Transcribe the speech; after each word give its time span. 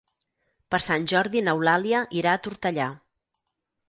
Per 0.69 0.77
Sant 0.85 1.03
Jordi 1.11 1.43
n'Eulàlia 1.47 2.01
irà 2.21 2.33
a 2.33 2.39
Tortellà. 2.47 2.89